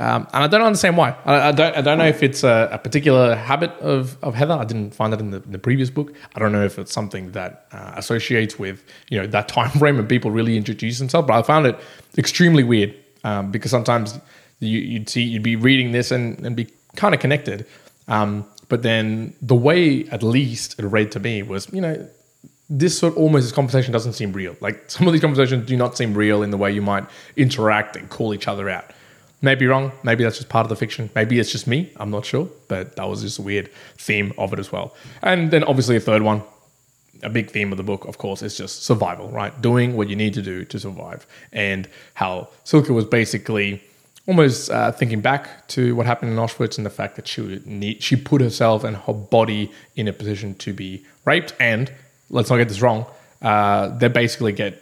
um, 0.00 0.26
and 0.32 0.42
I 0.44 0.46
don't 0.48 0.62
understand 0.62 0.96
why. 0.96 1.16
I, 1.24 1.48
I, 1.48 1.52
don't. 1.52 1.76
I 1.76 1.80
don't 1.80 1.98
know 1.98 2.06
if 2.06 2.22
it's 2.22 2.42
a, 2.42 2.68
a, 2.72 2.78
particular 2.78 3.36
habit 3.36 3.70
of, 3.80 4.16
of 4.24 4.34
Heather. 4.34 4.54
I 4.54 4.64
didn't 4.64 4.92
find 4.92 5.12
that 5.12 5.20
in 5.20 5.30
the, 5.30 5.40
in 5.42 5.52
the 5.52 5.58
previous 5.58 5.88
book. 5.88 6.12
I 6.34 6.40
don't 6.40 6.50
know 6.50 6.64
if 6.64 6.80
it's 6.80 6.92
something 6.92 7.30
that 7.32 7.68
uh, 7.70 7.92
associates 7.94 8.58
with 8.58 8.82
you 9.08 9.20
know 9.20 9.26
that 9.28 9.48
time 9.56 9.70
frame 9.70 9.98
and 9.98 10.08
people 10.08 10.32
really 10.32 10.56
introduce 10.56 10.98
themselves. 10.98 11.28
But 11.28 11.38
I 11.38 11.42
found 11.42 11.66
it 11.66 11.78
extremely 12.18 12.64
weird 12.64 12.94
um, 13.22 13.52
because 13.52 13.70
sometimes 13.70 14.18
you, 14.58 14.98
would 14.98 15.08
see 15.08 15.22
you'd 15.22 15.44
be 15.44 15.56
reading 15.56 15.92
this 15.92 16.10
and, 16.10 16.44
and 16.44 16.56
be 16.56 16.68
kind 16.96 17.14
of 17.14 17.20
connected. 17.20 17.66
Um, 18.08 18.44
but 18.68 18.82
then 18.82 19.34
the 19.42 19.54
way, 19.54 20.08
at 20.08 20.22
least, 20.22 20.78
it 20.78 20.86
read 20.86 21.12
to 21.12 21.20
me 21.20 21.42
was, 21.42 21.72
you 21.72 21.80
know, 21.80 22.08
this 22.70 22.98
sort 22.98 23.12
of 23.12 23.18
almost 23.18 23.44
this 23.44 23.52
conversation 23.52 23.92
doesn't 23.92 24.14
seem 24.14 24.32
real. 24.32 24.56
Like 24.60 24.90
some 24.90 25.06
of 25.06 25.12
these 25.12 25.20
conversations 25.20 25.66
do 25.66 25.76
not 25.76 25.96
seem 25.96 26.14
real 26.14 26.42
in 26.42 26.50
the 26.50 26.56
way 26.56 26.72
you 26.72 26.82
might 26.82 27.04
interact 27.36 27.96
and 27.96 28.08
call 28.08 28.34
each 28.34 28.48
other 28.48 28.68
out. 28.70 28.86
Maybe 29.44 29.66
wrong. 29.66 29.92
Maybe 30.02 30.24
that's 30.24 30.38
just 30.38 30.48
part 30.48 30.64
of 30.64 30.70
the 30.70 30.76
fiction. 30.76 31.10
Maybe 31.14 31.38
it's 31.38 31.52
just 31.52 31.66
me. 31.66 31.92
I'm 31.96 32.10
not 32.10 32.24
sure. 32.24 32.48
But 32.66 32.96
that 32.96 33.06
was 33.06 33.20
just 33.20 33.38
a 33.38 33.42
weird 33.42 33.70
theme 33.98 34.32
of 34.38 34.54
it 34.54 34.58
as 34.58 34.72
well. 34.72 34.94
And 35.20 35.50
then 35.50 35.64
obviously 35.64 35.96
a 35.96 36.00
third 36.00 36.22
one, 36.22 36.42
a 37.22 37.28
big 37.28 37.50
theme 37.50 37.70
of 37.70 37.76
the 37.76 37.84
book, 37.84 38.06
of 38.06 38.16
course, 38.16 38.42
is 38.42 38.56
just 38.56 38.84
survival, 38.84 39.28
right? 39.28 39.52
Doing 39.60 39.96
what 39.96 40.08
you 40.08 40.16
need 40.16 40.32
to 40.34 40.42
do 40.42 40.64
to 40.64 40.80
survive. 40.80 41.26
And 41.52 41.86
how 42.14 42.48
Cilka 42.64 42.94
was 42.94 43.04
basically 43.04 43.82
almost 44.26 44.70
uh, 44.70 44.90
thinking 44.92 45.20
back 45.20 45.68
to 45.68 45.94
what 45.94 46.06
happened 46.06 46.32
in 46.32 46.38
Auschwitz 46.38 46.78
and 46.78 46.86
the 46.86 46.90
fact 46.90 47.16
that 47.16 47.28
she 47.28 47.60
need, 47.66 48.02
she 48.02 48.16
put 48.16 48.40
herself 48.40 48.82
and 48.82 48.96
her 48.96 49.12
body 49.12 49.70
in 49.94 50.08
a 50.08 50.12
position 50.14 50.54
to 50.54 50.72
be 50.72 51.04
raped 51.26 51.52
and 51.60 51.92
let's 52.30 52.48
not 52.48 52.56
get 52.56 52.68
this 52.70 52.80
wrong. 52.80 53.04
Uh, 53.42 53.88
they 53.98 54.08
basically 54.08 54.52
get 54.52 54.80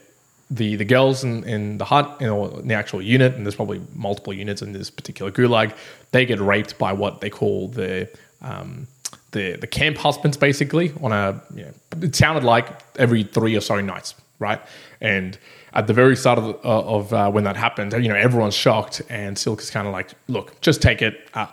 the 0.52 0.76
the 0.76 0.84
girls 0.84 1.24
in, 1.24 1.44
in 1.44 1.78
the 1.78 1.84
hut, 1.84 2.16
you 2.20 2.26
in 2.58 2.68
the 2.68 2.74
actual 2.74 3.00
unit, 3.00 3.34
and 3.34 3.46
there's 3.46 3.54
probably 3.54 3.80
multiple 3.94 4.32
units 4.32 4.62
in 4.62 4.72
this 4.72 4.90
particular 4.90 5.32
gulag. 5.32 5.74
They 6.10 6.26
get 6.26 6.40
raped 6.40 6.78
by 6.78 6.92
what 6.92 7.20
they 7.20 7.30
call 7.30 7.68
the 7.68 8.08
um, 8.42 8.86
the 9.30 9.56
the 9.56 9.66
camp 9.66 9.96
husbands, 9.96 10.36
basically. 10.36 10.92
On 11.02 11.12
a, 11.12 11.42
you 11.54 11.64
know, 11.64 11.72
it 12.02 12.14
sounded 12.14 12.44
like 12.44 12.66
every 12.96 13.22
three 13.24 13.56
or 13.56 13.60
so 13.60 13.80
nights, 13.80 14.14
right? 14.38 14.60
And 15.00 15.38
at 15.72 15.86
the 15.86 15.94
very 15.94 16.16
start 16.16 16.38
of, 16.38 16.44
uh, 16.64 16.96
of 16.96 17.12
uh, 17.12 17.30
when 17.30 17.44
that 17.44 17.56
happened, 17.56 17.92
you 17.94 18.08
know, 18.08 18.14
everyone's 18.14 18.54
shocked, 18.54 19.00
and 19.08 19.38
Silk 19.38 19.60
is 19.60 19.70
kind 19.70 19.86
of 19.86 19.92
like, 19.92 20.10
"Look, 20.28 20.60
just 20.60 20.82
take 20.82 21.00
it. 21.00 21.28
Uh, 21.34 21.46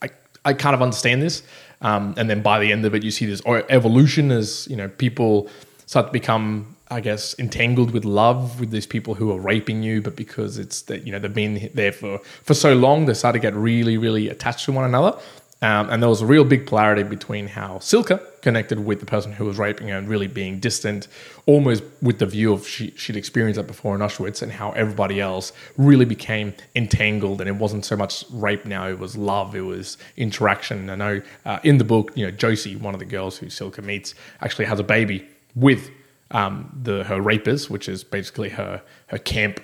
I 0.00 0.08
I 0.44 0.54
kind 0.54 0.74
of 0.74 0.80
understand 0.80 1.20
this." 1.20 1.42
Um, 1.82 2.14
and 2.16 2.28
then 2.28 2.42
by 2.42 2.58
the 2.58 2.72
end 2.72 2.84
of 2.84 2.94
it, 2.94 3.02
you 3.02 3.10
see 3.10 3.26
this 3.26 3.42
evolution 3.68 4.30
as 4.30 4.66
you 4.68 4.76
know 4.76 4.88
people 4.88 5.48
start 5.86 6.06
to 6.06 6.12
become, 6.12 6.76
I 6.90 7.00
guess, 7.00 7.38
entangled 7.38 7.92
with 7.92 8.04
love 8.04 8.58
with 8.58 8.70
these 8.70 8.86
people 8.86 9.14
who 9.14 9.30
are 9.30 9.38
raping 9.38 9.82
you, 9.82 10.02
but 10.02 10.16
because 10.16 10.58
it's 10.58 10.82
that 10.82 11.06
you 11.06 11.12
know 11.12 11.18
they've 11.18 11.32
been 11.32 11.70
there 11.72 11.92
for 11.92 12.18
for 12.42 12.54
so 12.54 12.74
long, 12.74 13.06
they 13.06 13.14
start 13.14 13.34
to 13.34 13.38
get 13.38 13.54
really, 13.54 13.96
really 13.96 14.28
attached 14.28 14.64
to 14.64 14.72
one 14.72 14.84
another. 14.84 15.18
Um, 15.62 15.90
and 15.90 16.02
there 16.02 16.08
was 16.08 16.22
a 16.22 16.26
real 16.26 16.44
big 16.44 16.66
polarity 16.66 17.02
between 17.02 17.46
how 17.46 17.76
Cilka 17.78 18.18
connected 18.40 18.82
with 18.82 19.00
the 19.00 19.04
person 19.04 19.30
who 19.30 19.44
was 19.44 19.58
raping 19.58 19.88
her 19.88 19.98
and 19.98 20.08
really 20.08 20.26
being 20.26 20.58
distant, 20.58 21.06
almost 21.44 21.82
with 22.00 22.18
the 22.18 22.24
view 22.24 22.54
of 22.54 22.66
she, 22.66 22.92
she'd 22.96 23.16
experienced 23.16 23.58
that 23.58 23.66
before 23.66 23.94
in 23.94 24.00
Auschwitz, 24.00 24.40
and 24.40 24.50
how 24.50 24.72
everybody 24.72 25.20
else 25.20 25.52
really 25.76 26.06
became 26.06 26.54
entangled. 26.74 27.42
And 27.42 27.48
it 27.48 27.56
wasn't 27.56 27.84
so 27.84 27.94
much 27.94 28.24
rape 28.30 28.64
now, 28.64 28.88
it 28.88 28.98
was 28.98 29.18
love, 29.18 29.54
it 29.54 29.60
was 29.60 29.98
interaction. 30.16 30.88
I 30.88 30.94
know 30.94 31.22
uh, 31.44 31.58
in 31.62 31.76
the 31.76 31.84
book, 31.84 32.10
you 32.14 32.24
know, 32.24 32.30
Josie, 32.30 32.76
one 32.76 32.94
of 32.94 33.00
the 33.00 33.06
girls 33.06 33.36
who 33.36 33.46
Cilka 33.46 33.84
meets, 33.84 34.14
actually 34.40 34.64
has 34.64 34.80
a 34.80 34.84
baby 34.84 35.28
with 35.54 35.90
um, 36.30 36.78
the 36.82 37.04
her 37.04 37.20
rapers, 37.20 37.68
which 37.68 37.88
is 37.88 38.04
basically 38.04 38.50
her 38.50 38.82
her 39.08 39.18
camp 39.18 39.60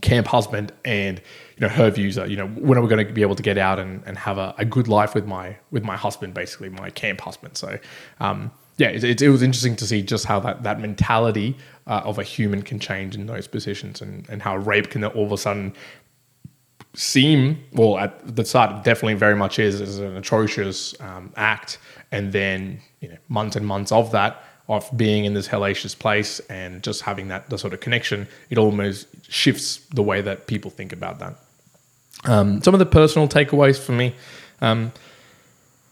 camp 0.00 0.26
husband 0.26 0.72
and 0.84 1.18
you 1.18 1.60
know 1.60 1.68
her 1.68 1.90
views 1.90 2.16
are 2.16 2.26
you 2.26 2.36
know 2.36 2.46
when 2.48 2.78
are 2.78 2.80
we 2.80 2.88
going 2.88 3.06
to 3.06 3.12
be 3.12 3.20
able 3.20 3.34
to 3.34 3.42
get 3.42 3.58
out 3.58 3.78
and, 3.78 4.02
and 4.06 4.16
have 4.16 4.38
a, 4.38 4.54
a 4.56 4.64
good 4.64 4.88
life 4.88 5.14
with 5.14 5.26
my 5.26 5.56
with 5.70 5.84
my 5.84 5.96
husband 5.96 6.32
basically 6.32 6.68
my 6.70 6.90
camp 6.90 7.20
husband? 7.20 7.56
So 7.56 7.78
um, 8.20 8.50
yeah 8.78 8.88
it, 8.88 9.04
it, 9.04 9.22
it, 9.22 9.28
was 9.28 9.42
interesting 9.42 9.76
to 9.76 9.86
see 9.86 10.02
just 10.02 10.24
how 10.24 10.40
that 10.40 10.62
that 10.62 10.80
mentality 10.80 11.56
uh, 11.86 12.00
of 12.04 12.18
a 12.18 12.22
human 12.22 12.62
can 12.62 12.78
change 12.78 13.14
in 13.14 13.26
those 13.26 13.46
positions 13.46 14.00
and 14.00 14.26
and 14.30 14.40
how 14.42 14.56
rape 14.56 14.88
can 14.88 15.04
all 15.04 15.26
of 15.26 15.32
a 15.32 15.38
sudden 15.38 15.74
seem 16.94 17.62
well 17.72 17.98
at 17.98 18.36
the 18.36 18.44
start 18.44 18.84
definitely 18.84 19.14
very 19.14 19.36
much 19.36 19.58
is 19.58 19.98
an 19.98 20.16
atrocious 20.16 20.98
um, 21.00 21.32
act. 21.36 21.78
And 22.10 22.32
then 22.32 22.80
you 23.00 23.08
know 23.08 23.16
months 23.28 23.56
and 23.56 23.66
months 23.66 23.92
of 23.92 24.12
that 24.12 24.44
of 24.68 24.88
being 24.96 25.24
in 25.24 25.34
this 25.34 25.48
hellacious 25.48 25.98
place 25.98 26.40
and 26.48 26.82
just 26.82 27.02
having 27.02 27.28
that 27.28 27.50
the 27.50 27.58
sort 27.58 27.74
of 27.74 27.80
connection, 27.80 28.28
it 28.50 28.58
almost 28.58 29.06
shifts 29.28 29.78
the 29.94 30.02
way 30.02 30.20
that 30.20 30.46
people 30.46 30.70
think 30.70 30.92
about 30.92 31.18
that. 31.18 31.34
Um, 32.24 32.62
some 32.62 32.74
of 32.74 32.78
the 32.78 32.86
personal 32.86 33.28
takeaways 33.28 33.78
for 33.78 33.92
me. 33.92 34.14
Um, 34.60 34.92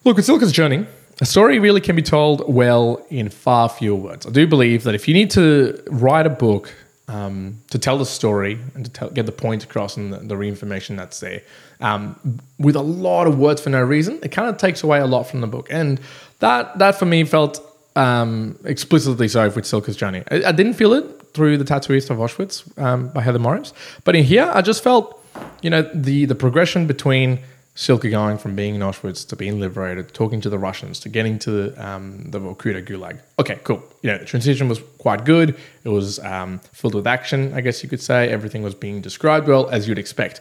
look, 0.05 0.17
with 0.17 0.27
Cilka's 0.27 0.53
journey, 0.53 0.87
a 1.21 1.27
story 1.27 1.59
really 1.59 1.81
can 1.81 1.97
be 1.97 2.03
told 2.03 2.53
well 2.53 3.05
in 3.11 3.29
far 3.29 3.69
fewer 3.69 3.99
words. 3.99 4.27
I 4.27 4.31
do 4.31 4.47
believe 4.47 4.85
that 4.85 4.95
if 4.95 5.09
you 5.09 5.15
need 5.15 5.31
to 5.33 5.83
write 5.89 6.27
a 6.27 6.31
book 6.31 6.73
um, 7.09 7.59
to 7.71 7.79
tell 7.79 7.99
the 7.99 8.07
story 8.07 8.59
and 8.75 8.85
to 8.85 8.91
tell, 8.91 9.11
get 9.11 9.27
the 9.27 9.33
point 9.33 9.65
across 9.65 9.97
and 9.97 10.12
the, 10.12 10.19
the 10.19 10.41
information 10.43 10.97
that's 10.97 11.21
there, 11.21 11.43
um, 11.81 12.41
with 12.59 12.77
a 12.77 12.83
lot 12.83 13.27
of 13.27 13.39
words 13.39 13.61
for 13.61 13.71
no 13.71 13.83
reason, 13.83 14.21
it 14.23 14.31
kind 14.31 14.49
of 14.49 14.57
takes 14.57 14.83
away 14.83 15.00
a 15.00 15.07
lot 15.07 15.25
from 15.25 15.41
the 15.41 15.47
book. 15.47 15.67
And 15.71 16.00
that 16.39 16.79
that 16.79 16.99
for 16.99 17.07
me 17.07 17.25
felt 17.25 17.61
um, 17.97 18.59
explicitly 18.64 19.28
so 19.28 19.44
with 19.44 19.64
Cilka's 19.64 19.97
journey. 19.97 20.23
I, 20.30 20.44
I, 20.44 20.52
didn't 20.52 20.75
feel 20.75 20.92
it 20.92 21.04
through 21.35 21.59
the 21.59 21.64
Tattooist 21.64 22.11
of 22.11 22.18
Auschwitz 22.18 22.78
um, 22.78 23.09
by 23.09 23.20
Heather 23.20 23.38
Morris, 23.38 23.73
but 24.04 24.14
in 24.14 24.25
here 24.25 24.50
I 24.54 24.62
just 24.62 24.82
felt, 24.82 25.25
you 25.62 25.70
know, 25.70 25.82
the 25.94 26.25
the 26.26 26.35
progression 26.35 26.87
between 26.87 27.40
Cilka 27.76 28.11
going 28.11 28.37
from 28.37 28.54
being 28.54 28.75
in 28.75 28.80
Auschwitz 28.80 29.26
to 29.28 29.37
being 29.37 29.59
liberated, 29.59 30.12
talking 30.12 30.40
to 30.42 30.50
the 30.50 30.59
Russians, 30.59 31.00
to 31.00 31.09
getting 31.09 31.38
to 31.40 31.50
the, 31.50 31.87
um, 31.88 32.30
the 32.30 32.38
Vorkuta 32.38 32.85
Gulag. 32.85 33.20
Okay, 33.38 33.59
cool. 33.64 33.82
You 34.02 34.11
know, 34.11 34.18
the 34.18 34.25
transition 34.25 34.68
was 34.68 34.80
quite 34.99 35.25
good. 35.25 35.56
It 35.85 35.88
was 35.88 36.18
um, 36.18 36.59
filled 36.73 36.94
with 36.94 37.06
action, 37.06 37.54
I 37.54 37.61
guess 37.61 37.82
you 37.82 37.88
could 37.88 38.02
say. 38.02 38.28
Everything 38.28 38.62
was 38.62 38.75
being 38.75 39.00
described 39.00 39.49
well, 39.49 39.68
as 39.70 39.88
you'd 39.88 39.99
expect. 39.99 40.40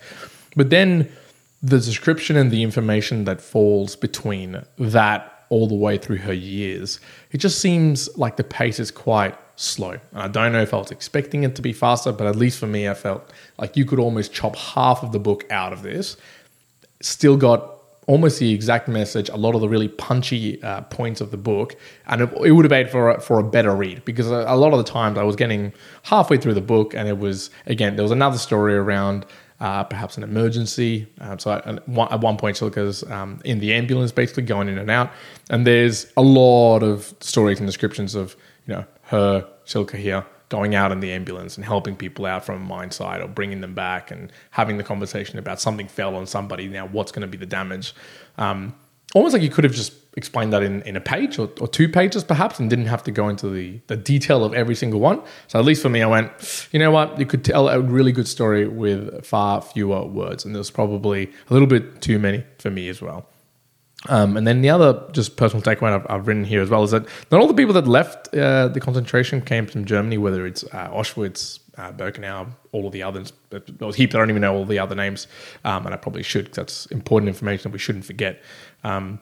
But 0.56 0.70
then 0.70 1.10
the 1.62 1.78
description 1.78 2.36
and 2.36 2.52
the 2.52 2.64
information 2.64 3.26
that 3.26 3.42
falls 3.42 3.96
between 3.96 4.64
that 4.78 5.39
all 5.50 5.68
the 5.68 5.76
way 5.76 5.98
through 5.98 6.18
her 6.18 6.34
years, 6.34 7.00
it 7.32 7.38
just 7.38 7.60
seems 7.60 8.16
like 8.18 8.38
the 8.38 8.44
pace 8.44 8.80
is 8.80 8.92
quite 8.92 9.38
slow. 9.56 9.92
And 9.92 10.22
I 10.22 10.28
don't 10.28 10.54
know 10.54 10.62
if 10.62 10.74
I 10.74 10.78
was 10.78 10.92
expecting 10.92 11.44
it 11.44 11.56
to 11.56 11.62
be 11.62 11.74
faster, 11.74 12.12
but 12.12 12.28
at 12.28 12.36
least 12.36 12.60
for 12.60 12.68
me, 12.68 12.88
I 12.88 12.94
felt 12.94 13.32
like 13.58 13.76
you 13.76 13.86
could 13.86 14.00
almost 14.00 14.34
chop 14.34 14.56
half 14.56 15.04
of 15.04 15.12
the 15.12 15.20
book 15.20 15.46
out 15.52 15.74
of 15.74 15.82
this. 15.82 16.18
Still 17.02 17.36
got 17.36 17.76
almost 18.10 18.40
the 18.40 18.52
exact 18.52 18.88
message, 18.88 19.30
a 19.30 19.36
lot 19.36 19.54
of 19.54 19.62
the 19.62 19.70
really 19.70 19.88
punchy 19.88 20.62
uh, 20.64 20.82
points 20.82 21.22
of 21.22 21.30
the 21.30 21.38
book, 21.38 21.76
and 22.08 22.22
it, 22.22 22.30
it, 22.44 22.52
would 22.54 22.66
have 22.66 22.72
made 22.72 22.90
for 22.90 23.12
a, 23.12 23.22
for 23.22 23.40
a 23.40 23.44
better 23.44 23.76
read 23.76 24.04
because 24.04 24.32
a, 24.32 24.46
a 24.48 24.58
lot 24.58 24.74
of 24.74 24.80
the 24.80 24.92
times 24.92 25.16
I 25.16 25.24
was 25.24 25.36
getting 25.36 25.72
halfway 26.04 26.38
through 26.38 26.56
the 26.56 26.62
book, 26.62 26.96
and 26.96 27.08
it 27.08 27.20
was 27.20 27.52
again 27.68 27.96
there 27.96 28.04
was 28.04 28.12
another 28.12 28.40
story 28.40 28.76
around 28.76 29.28
uh, 29.60 29.84
perhaps 29.84 30.18
an 30.18 30.24
emergency. 30.24 31.08
Um, 31.20 31.40
so 31.40 31.52
at, 31.52 31.68
at 31.68 31.88
one 31.88 32.38
point, 32.38 32.58
Cilka's 32.58 33.04
um, 33.12 33.42
in 33.44 33.60
the 33.60 33.74
ambulance, 33.74 34.12
basically 34.12 34.44
going 34.44 34.70
in 34.70 34.78
and 34.78 34.90
out, 34.90 35.12
and 35.50 35.68
there's 35.68 36.12
a 36.16 36.22
lot 36.22 36.84
of 36.84 37.14
stories 37.20 37.60
and 37.60 37.68
descriptions 37.68 38.16
of 38.16 38.36
you 38.68 38.74
know 38.74 38.86
her 39.04 39.48
Cilka 39.66 39.98
here 39.98 40.26
going 40.50 40.74
out 40.74 40.92
in 40.92 41.00
the 41.00 41.12
ambulance 41.12 41.58
and 41.58 41.66
helping 41.66 41.96
people 41.96 42.26
out 42.26 42.44
from 42.44 42.56
a 42.56 42.66
mine 42.66 42.90
site 42.90 43.22
or 43.22 43.28
bringing 43.28 43.62
them 43.62 43.76
back 43.76 44.10
and 44.10 44.32
having 44.50 44.78
the 44.78 44.84
conversation 44.84 45.38
about 45.38 45.62
something 45.62 45.88
fell 45.88 46.16
on 46.16 46.26
somebody. 46.26 46.68
Now, 46.68 46.88
what's 46.88 47.12
going 47.12 47.22
to 47.22 47.28
be 47.28 47.38
the 47.38 47.46
damage? 47.46 47.94
Um, 48.38 48.76
almost 49.14 49.34
like 49.34 49.44
you 49.44 49.50
could 49.50 49.64
have 49.64 49.74
just 49.74 49.94
explained 50.18 50.52
that 50.52 50.64
in, 50.64 50.82
in 50.84 50.96
a 50.96 51.02
page 51.02 51.38
or, 51.38 51.50
or 51.62 51.68
two 51.68 51.88
pages 51.88 52.24
perhaps 52.24 52.60
and 52.60 52.70
didn't 52.70 52.88
have 52.88 53.04
to 53.04 53.12
go 53.12 53.30
into 53.30 53.50
the, 53.50 53.80
the 53.88 53.96
detail 53.96 54.44
of 54.44 54.54
every 54.54 54.76
single 54.76 55.00
one 55.00 55.22
so 55.48 55.60
at 55.60 55.66
least 55.66 55.82
for 55.82 55.90
me 55.90 56.02
i 56.02 56.08
went 56.08 56.68
you 56.72 56.80
know 56.80 56.92
what 56.92 57.20
you 57.20 57.26
could 57.26 57.44
tell 57.46 57.70
a 57.70 57.80
really 57.80 58.12
good 58.12 58.28
story 58.28 58.68
with 58.68 59.26
far 59.26 59.62
fewer 59.62 60.06
words 60.06 60.44
and 60.46 60.56
there's 60.56 60.72
probably 60.72 61.32
a 61.50 61.54
little 61.54 61.68
bit 61.68 62.02
too 62.02 62.18
many 62.18 62.44
for 62.58 62.72
me 62.72 62.90
as 62.90 63.02
well 63.02 63.28
um, 64.08 64.38
and 64.38 64.48
then 64.48 64.62
the 64.62 64.70
other 64.70 65.04
just 65.12 65.36
personal 65.36 65.62
takeaway 65.62 65.94
I've, 65.94 66.06
I've, 66.10 66.28
written 66.28 66.46
here 66.46 66.62
as 66.62 66.70
well 66.70 66.84
is 66.84 66.92
that 66.92 67.06
not 67.32 67.42
all 67.42 67.48
the 67.48 67.54
people 67.54 67.74
that 67.74 67.86
left 67.86 68.34
uh, 68.34 68.70
the 68.70 68.80
concentration 68.80 69.42
camps 69.42 69.76
in 69.76 69.84
Germany, 69.84 70.18
whether 70.18 70.46
it's 70.46 70.64
uh, 70.64 70.90
Auschwitz, 70.90 71.60
uh, 71.78 71.92
Birkenau, 71.92 72.48
all 72.72 72.88
of 72.88 72.94
the 72.94 73.04
others, 73.04 73.34
there 73.50 73.62
was 73.82 73.98
heap. 73.98 74.16
I 74.16 74.20
don't 74.20 74.30
even 74.30 74.42
know 74.42 74.56
all 74.56 74.66
the 74.66 74.80
other 74.80 74.96
names, 74.96 75.28
um, 75.66 75.86
and 75.86 75.94
I 75.94 75.98
probably 75.98 76.24
should 76.24 76.46
because 76.46 76.56
that's 76.56 76.86
important 76.88 77.28
information 77.28 77.64
that 77.64 77.74
we 77.74 77.80
shouldn't 77.80 78.06
forget. 78.06 78.42
Um, 78.86 79.20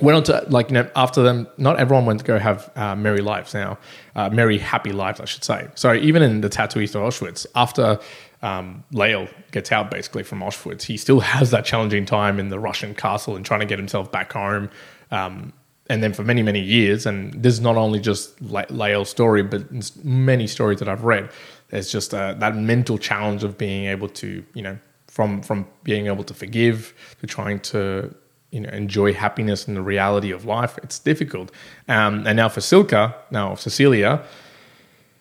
went 0.00 0.16
on 0.16 0.22
to 0.24 0.46
like 0.48 0.68
you 0.68 0.74
know 0.74 0.90
after 0.96 1.22
them 1.22 1.48
not 1.56 1.78
everyone 1.78 2.06
went 2.06 2.20
to 2.20 2.24
go 2.24 2.38
have 2.38 2.70
uh, 2.76 2.94
merry 2.94 3.20
lives 3.20 3.54
now 3.54 3.78
uh, 4.16 4.28
merry 4.30 4.58
happy 4.58 4.92
lives 4.92 5.20
i 5.20 5.24
should 5.24 5.44
say. 5.44 5.68
So 5.74 5.94
even 5.94 6.22
in 6.22 6.40
the 6.40 6.48
tattooist 6.48 6.94
of 6.94 7.02
auschwitz 7.02 7.46
after 7.54 7.98
um, 8.42 8.84
Lale 8.92 9.28
gets 9.50 9.70
out 9.70 9.90
basically 9.90 10.22
from 10.22 10.40
auschwitz 10.40 10.82
he 10.82 10.96
still 10.96 11.20
has 11.20 11.50
that 11.50 11.64
challenging 11.64 12.06
time 12.06 12.38
in 12.38 12.48
the 12.48 12.58
russian 12.58 12.94
castle 12.94 13.36
and 13.36 13.44
trying 13.44 13.60
to 13.60 13.66
get 13.66 13.78
himself 13.78 14.10
back 14.10 14.32
home 14.32 14.70
um, 15.10 15.52
and 15.88 16.04
then 16.04 16.12
for 16.12 16.22
many 16.22 16.42
many 16.42 16.60
years. 16.60 17.04
And 17.04 17.34
this 17.34 17.52
is 17.52 17.60
not 17.60 17.76
only 17.76 18.00
just 18.00 18.40
Lale's 18.40 19.10
story 19.10 19.42
but 19.42 19.62
many 20.04 20.46
stories 20.46 20.78
that 20.78 20.88
i've 20.88 21.04
read 21.04 21.30
there's 21.70 21.90
just 21.90 22.12
uh, 22.12 22.34
that 22.34 22.56
mental 22.56 22.98
challenge 22.98 23.44
of 23.44 23.56
being 23.56 23.86
able 23.86 24.08
to 24.08 24.44
you 24.54 24.62
know 24.62 24.78
from 25.08 25.42
from 25.42 25.66
being 25.82 26.06
able 26.06 26.24
to 26.24 26.34
forgive 26.34 26.94
to 27.20 27.26
trying 27.26 27.58
to 27.60 28.14
you 28.50 28.60
know 28.60 28.70
enjoy 28.70 29.12
happiness 29.12 29.66
and 29.66 29.76
the 29.76 29.82
reality 29.82 30.30
of 30.30 30.44
life. 30.44 30.78
It's 30.82 30.98
difficult. 30.98 31.50
Um, 31.88 32.26
and 32.26 32.36
now 32.36 32.48
for 32.48 32.60
Cilka, 32.60 33.14
now 33.30 33.54
Cecilia, 33.54 34.24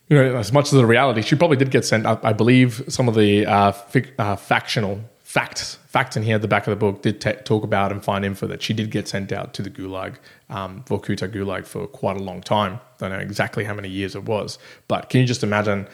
you 0.09 0.17
know, 0.17 0.35
as 0.37 0.51
much 0.51 0.65
as 0.65 0.71
the 0.71 0.85
reality, 0.85 1.21
she 1.21 1.35
probably 1.35 1.57
did 1.57 1.71
get 1.71 1.85
sent. 1.85 2.05
I, 2.05 2.17
I 2.23 2.33
believe 2.33 2.83
some 2.87 3.07
of 3.07 3.15
the 3.15 3.45
uh, 3.45 3.71
fic, 3.71 4.11
uh, 4.17 4.35
factional 4.35 5.01
facts 5.19 5.77
facts 5.89 6.15
in 6.15 6.21
here 6.21 6.35
at 6.35 6.41
the 6.41 6.47
back 6.47 6.67
of 6.67 6.71
the 6.71 6.75
book 6.75 7.01
did 7.01 7.19
t- 7.19 7.33
talk 7.43 7.63
about 7.63 7.91
and 7.91 8.03
find 8.03 8.23
info 8.23 8.45
that 8.45 8.61
she 8.61 8.73
did 8.73 8.91
get 8.91 9.07
sent 9.07 9.31
out 9.31 9.55
to 9.55 9.63
the 9.63 9.69
Gulag, 9.71 10.17
um, 10.49 10.83
Gulag, 10.87 11.65
for 11.65 11.87
quite 11.87 12.15
a 12.15 12.19
long 12.19 12.41
time. 12.41 12.79
Don't 12.99 13.09
know 13.09 13.17
exactly 13.17 13.63
how 13.63 13.73
many 13.73 13.89
years 13.89 14.15
it 14.15 14.23
was, 14.23 14.59
but 14.87 15.09
can 15.09 15.21
you 15.21 15.25
just 15.25 15.43
imagine 15.43 15.87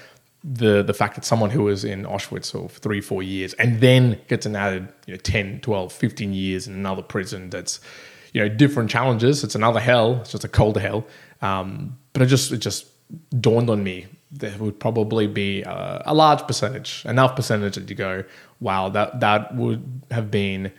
the 0.48 0.84
the 0.84 0.94
fact 0.94 1.16
that 1.16 1.26
someone 1.26 1.50
who 1.50 1.64
was 1.64 1.84
in 1.84 2.04
Auschwitz 2.04 2.52
for 2.52 2.70
three, 2.70 3.02
four 3.02 3.24
years 3.24 3.54
and 3.54 3.82
then 3.82 4.20
gets 4.28 4.46
an 4.46 4.56
added 4.56 4.88
you 5.08 5.14
know, 5.16 5.20
10, 5.20 5.62
12, 5.62 5.92
15 5.92 6.34
years 6.34 6.68
in 6.68 6.74
another 6.74 7.02
prison 7.02 7.50
that's, 7.50 7.80
you 8.32 8.42
know, 8.42 8.48
different 8.48 8.90
challenges. 8.90 9.44
It's 9.44 9.56
another 9.56 9.80
hell. 9.80 10.22
It's 10.22 10.32
just 10.32 10.44
a 10.44 10.48
colder 10.48 10.80
hell. 10.80 11.08
Um, 11.42 11.98
but 12.14 12.22
it 12.22 12.28
just, 12.28 12.52
it 12.52 12.58
just 12.58 12.86
dawned 13.42 13.70
on 13.70 13.84
me 13.84 14.06
there 14.32 14.58
would 14.58 14.80
probably 14.80 15.28
be 15.28 15.62
a, 15.64 16.04
a 16.06 16.14
large 16.14 16.46
percentage, 16.46 17.04
enough 17.06 17.36
percentage 17.36 17.76
that 17.76 17.90
you 17.90 17.96
go, 17.96 18.24
wow, 18.60 18.90
that, 18.90 19.20
that 19.22 19.56
would 19.56 20.02
have 20.12 20.30
been 20.30 20.72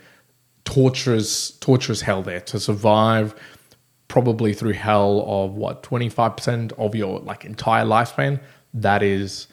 torturous, 0.63 1.51
torturous 1.51 2.01
hell 2.01 2.21
there 2.21 2.41
to 2.41 2.59
survive 2.59 3.33
probably 4.07 4.53
through 4.53 4.73
hell 4.73 5.23
of 5.27 5.55
what, 5.55 5.81
25% 5.83 6.71
of 6.73 6.93
your 6.93 7.19
like 7.21 7.45
entire 7.45 7.83
lifespan. 7.83 8.39
That 8.73 9.01
is, 9.01 9.47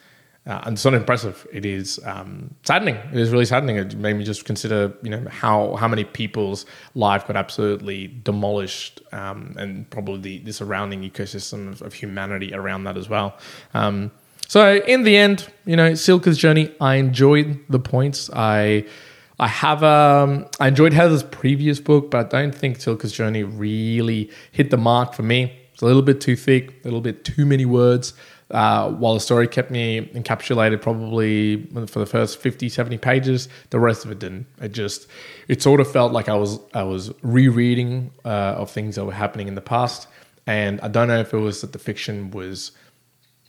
uh, 0.47 0.61
and 0.65 0.73
it's 0.73 0.85
not 0.85 0.93
impressive. 0.93 1.47
It 1.51 1.65
is 1.65 1.99
um, 2.05 2.53
saddening. 2.63 2.95
It 2.95 3.19
is 3.19 3.31
really 3.31 3.45
saddening. 3.45 3.77
It 3.77 3.95
made 3.95 4.15
me 4.15 4.23
just 4.23 4.45
consider, 4.45 4.93
you 5.01 5.09
know, 5.09 5.25
how 5.29 5.75
how 5.75 5.87
many 5.87 6.03
people's 6.03 6.67
life 6.93 7.25
got 7.25 7.35
absolutely 7.35 8.07
demolished, 8.23 9.01
um, 9.11 9.55
and 9.57 9.89
probably 9.89 10.37
the, 10.37 10.45
the 10.45 10.53
surrounding 10.53 11.01
ecosystem 11.01 11.69
of, 11.69 11.81
of, 11.81 11.93
humanity 11.93 12.53
around 12.53 12.83
that 12.83 12.95
as 12.95 13.09
well. 13.09 13.37
Um, 13.73 14.11
so 14.47 14.75
in 14.75 15.01
the 15.01 15.17
end, 15.17 15.51
you 15.65 15.75
know, 15.75 15.93
Cilka's 15.93 16.37
journey. 16.37 16.71
I 16.79 16.95
enjoyed 16.95 17.59
the 17.67 17.79
points. 17.79 18.29
I 18.31 18.85
I 19.39 19.47
have 19.47 19.83
um, 19.83 20.45
I 20.59 20.67
enjoyed 20.67 20.93
Heather's 20.93 21.23
previous 21.23 21.79
book, 21.79 22.11
but 22.11 22.33
I 22.33 22.41
don't 22.41 22.53
think 22.53 22.77
Cilka's 22.77 23.11
journey 23.11 23.43
really 23.43 24.29
hit 24.51 24.69
the 24.69 24.77
mark 24.77 25.15
for 25.15 25.23
me. 25.23 25.57
It's 25.73 25.81
a 25.81 25.85
little 25.85 26.03
bit 26.03 26.21
too 26.21 26.35
thick, 26.35 26.69
a 26.69 26.83
little 26.85 27.01
bit 27.01 27.25
too 27.25 27.45
many 27.45 27.65
words. 27.65 28.13
Uh, 28.51 28.91
while 28.91 29.15
the 29.15 29.19
story 29.19 29.47
kept 29.47 29.71
me 29.71 30.07
encapsulated 30.13 30.79
probably 30.79 31.65
for 31.87 31.97
the 31.97 32.05
first 32.05 32.39
50 32.39 32.69
70 32.69 32.99
pages 32.99 33.49
the 33.71 33.79
rest 33.79 34.05
of 34.05 34.11
it 34.11 34.19
didn't. 34.19 34.45
It 34.61 34.71
just 34.71 35.07
it 35.47 35.63
sort 35.63 35.79
of 35.79 35.91
felt 35.91 36.11
like 36.11 36.29
i 36.29 36.35
was 36.35 36.59
i 36.75 36.83
was 36.83 37.11
rereading 37.23 38.11
uh, 38.23 38.53
of 38.59 38.69
things 38.69 38.97
that 38.97 39.05
were 39.05 39.13
happening 39.13 39.47
in 39.47 39.55
the 39.55 39.61
past. 39.61 40.07
And 40.45 40.79
i 40.81 40.87
don't 40.87 41.07
know 41.07 41.19
if 41.19 41.33
it 41.33 41.37
was 41.37 41.61
that 41.61 41.73
the 41.73 41.79
fiction 41.79 42.29
was 42.29 42.71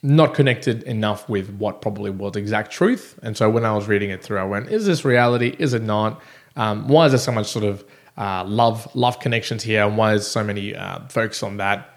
not 0.02 0.32
connected 0.32 0.82
enough 0.84 1.28
with 1.28 1.50
what 1.50 1.82
probably 1.82 2.10
was 2.10 2.34
exact 2.34 2.70
truth. 2.70 3.18
And 3.22 3.36
so 3.36 3.50
when 3.50 3.66
i 3.66 3.72
was 3.72 3.88
reading 3.88 4.08
it 4.08 4.22
through 4.22 4.38
i 4.38 4.44
went 4.44 4.70
is 4.70 4.86
this 4.86 5.04
reality? 5.04 5.54
Is 5.58 5.74
it 5.74 5.82
not? 5.82 6.22
Um, 6.56 6.88
why 6.88 7.04
is 7.04 7.12
there 7.12 7.18
so 7.18 7.32
much 7.32 7.48
sort 7.48 7.66
of 7.66 7.84
uh, 8.16 8.44
love 8.44 8.88
love 8.96 9.20
connections 9.20 9.62
here? 9.62 9.84
And 9.84 9.98
why 9.98 10.14
is 10.14 10.26
so 10.26 10.42
many 10.42 10.74
uh, 10.74 11.00
focus 11.08 11.42
on 11.42 11.58
that 11.58 11.95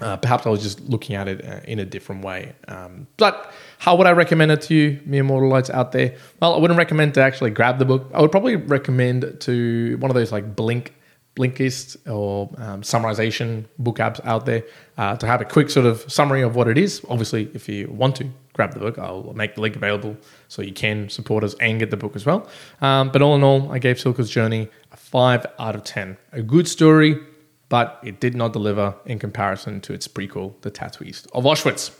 uh, 0.00 0.16
perhaps 0.16 0.44
I 0.46 0.50
was 0.50 0.62
just 0.62 0.80
looking 0.80 1.14
at 1.14 1.28
it 1.28 1.44
uh, 1.44 1.60
in 1.64 1.78
a 1.78 1.84
different 1.84 2.24
way. 2.24 2.52
Um, 2.66 3.06
but 3.16 3.52
how 3.78 3.94
would 3.96 4.06
I 4.06 4.12
recommend 4.12 4.50
it 4.50 4.62
to 4.62 4.74
you, 4.74 5.00
mere 5.04 5.22
mortalites 5.22 5.70
out 5.70 5.92
there? 5.92 6.16
Well, 6.40 6.54
I 6.54 6.58
wouldn't 6.58 6.78
recommend 6.78 7.14
to 7.14 7.22
actually 7.22 7.50
grab 7.50 7.78
the 7.78 7.84
book. 7.84 8.10
I 8.12 8.20
would 8.20 8.32
probably 8.32 8.56
recommend 8.56 9.40
to 9.42 9.96
one 10.00 10.10
of 10.10 10.16
those 10.16 10.32
like 10.32 10.56
Blink, 10.56 10.94
Blinkist 11.36 11.96
or 12.10 12.50
um, 12.58 12.82
summarization 12.82 13.66
book 13.78 13.98
apps 13.98 14.24
out 14.24 14.46
there 14.46 14.64
uh, 14.98 15.16
to 15.16 15.26
have 15.26 15.40
a 15.40 15.44
quick 15.44 15.70
sort 15.70 15.86
of 15.86 16.10
summary 16.10 16.42
of 16.42 16.56
what 16.56 16.66
it 16.66 16.78
is. 16.78 17.00
Obviously, 17.08 17.50
if 17.54 17.68
you 17.68 17.88
want 17.88 18.16
to 18.16 18.28
grab 18.52 18.72
the 18.72 18.80
book, 18.80 18.98
I'll 18.98 19.32
make 19.34 19.54
the 19.54 19.60
link 19.60 19.76
available 19.76 20.16
so 20.48 20.62
you 20.62 20.72
can 20.72 21.08
support 21.08 21.44
us 21.44 21.54
and 21.60 21.78
get 21.78 21.90
the 21.90 21.96
book 21.96 22.16
as 22.16 22.26
well. 22.26 22.48
Um, 22.80 23.10
but 23.10 23.22
all 23.22 23.34
in 23.36 23.44
all, 23.44 23.70
I 23.70 23.78
gave 23.78 23.96
Cilka's 23.96 24.30
Journey 24.30 24.68
a 24.90 24.96
five 24.96 25.46
out 25.58 25.76
of 25.76 25.84
ten. 25.84 26.16
A 26.32 26.42
good 26.42 26.66
story 26.66 27.20
but 27.68 28.00
it 28.04 28.20
did 28.20 28.34
not 28.34 28.52
deliver 28.52 28.94
in 29.06 29.18
comparison 29.18 29.80
to 29.82 29.92
its 29.92 30.08
prequel, 30.08 30.60
The 30.62 30.70
Tattooist 30.70 31.26
of 31.32 31.44
Auschwitz. 31.44 31.90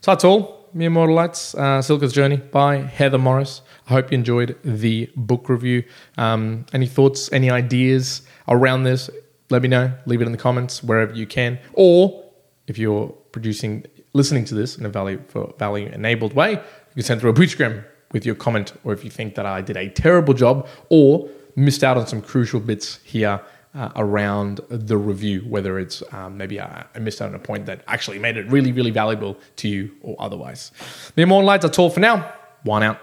So 0.00 0.12
that's 0.12 0.24
all. 0.24 0.60
Mere 0.72 0.90
Mortalites, 0.90 1.54
uh, 1.58 1.82
Cilka's 1.82 2.12
Journey 2.12 2.36
by 2.36 2.76
Heather 2.76 3.18
Morris. 3.18 3.62
I 3.88 3.94
hope 3.94 4.12
you 4.12 4.18
enjoyed 4.18 4.56
the 4.64 5.10
book 5.16 5.48
review. 5.48 5.82
Um, 6.16 6.64
any 6.72 6.86
thoughts, 6.86 7.30
any 7.32 7.50
ideas 7.50 8.22
around 8.48 8.84
this? 8.84 9.10
Let 9.50 9.62
me 9.62 9.68
know. 9.68 9.92
Leave 10.06 10.22
it 10.22 10.26
in 10.26 10.32
the 10.32 10.38
comments 10.38 10.82
wherever 10.82 11.12
you 11.12 11.26
can. 11.26 11.58
Or 11.72 12.24
if 12.68 12.78
you're 12.78 13.08
producing, 13.32 13.84
listening 14.12 14.44
to 14.44 14.54
this 14.54 14.78
in 14.78 14.86
a 14.86 14.88
value 14.88 15.20
for 15.26 15.52
value 15.58 15.88
enabled 15.88 16.34
way, 16.34 16.52
you 16.52 16.94
can 16.94 17.02
send 17.02 17.20
through 17.20 17.30
a 17.30 17.34
boostagram 17.34 17.84
with 18.12 18.24
your 18.24 18.36
comment, 18.36 18.72
or 18.84 18.92
if 18.92 19.04
you 19.04 19.10
think 19.10 19.34
that 19.34 19.46
I 19.46 19.60
did 19.60 19.76
a 19.76 19.88
terrible 19.88 20.34
job 20.34 20.68
or 20.88 21.28
missed 21.56 21.82
out 21.82 21.96
on 21.96 22.06
some 22.06 22.22
crucial 22.22 22.60
bits 22.60 23.00
here 23.02 23.40
uh, 23.74 23.90
around 23.96 24.60
the 24.68 24.96
review, 24.96 25.40
whether 25.42 25.78
it's 25.78 26.02
um, 26.12 26.36
maybe 26.36 26.60
I, 26.60 26.84
I, 26.94 26.98
missed 26.98 27.22
out 27.22 27.28
on 27.28 27.34
a 27.36 27.38
point 27.38 27.66
that 27.66 27.82
actually 27.86 28.18
made 28.18 28.36
it 28.36 28.46
really, 28.48 28.72
really 28.72 28.90
valuable 28.90 29.38
to 29.56 29.68
you 29.68 29.92
or 30.02 30.16
otherwise. 30.18 30.72
The 31.14 31.22
Immortal 31.22 31.46
Lights, 31.46 31.62
that's 31.62 31.78
all 31.78 31.90
for 31.90 32.00
now. 32.00 32.34
Juan 32.64 32.82
out. 32.82 32.98